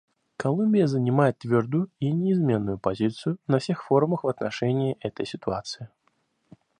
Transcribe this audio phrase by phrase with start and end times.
[0.35, 5.89] Колумбия занимает твердую и неизменную позицию на всех форумах в отношении этой ситуации.